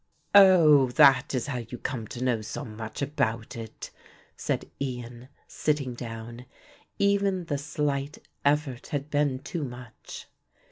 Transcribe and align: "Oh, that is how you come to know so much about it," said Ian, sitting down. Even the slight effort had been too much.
"Oh, 0.33 0.87
that 0.93 1.35
is 1.35 1.45
how 1.45 1.59
you 1.59 1.77
come 1.77 2.07
to 2.07 2.23
know 2.23 2.41
so 2.41 2.65
much 2.65 3.03
about 3.03 3.55
it," 3.55 3.91
said 4.35 4.67
Ian, 4.81 5.27
sitting 5.47 5.93
down. 5.93 6.45
Even 6.97 7.45
the 7.45 7.59
slight 7.59 8.17
effort 8.43 8.87
had 8.87 9.11
been 9.11 9.37
too 9.37 9.63
much. 9.63 10.25